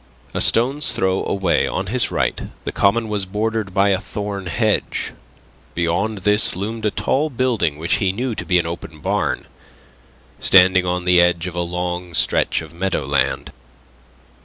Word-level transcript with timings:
A 0.33 0.41
stone's 0.41 0.95
throw 0.95 1.23
away 1.27 1.67
on 1.67 1.85
his 1.85 2.09
right 2.09 2.41
the 2.63 2.71
common 2.71 3.07
was 3.07 3.27
bordered 3.27 3.71
by 3.71 3.89
a 3.89 3.99
thorn 3.99 4.47
hedge. 4.47 5.11
Beyond 5.75 6.19
this 6.25 6.55
loomed 6.55 6.87
a 6.87 6.89
tall 6.89 7.29
building 7.29 7.77
which 7.77 7.97
he 7.97 8.11
knew 8.11 8.33
to 8.33 8.43
be 8.43 8.57
an 8.57 8.65
open 8.65 8.99
barn, 8.99 9.45
standing 10.39 10.87
on 10.87 11.05
the 11.05 11.21
edge 11.21 11.45
of 11.45 11.53
a 11.53 11.61
long 11.61 12.15
stretch 12.15 12.63
of 12.63 12.73
meadowland. 12.73 13.51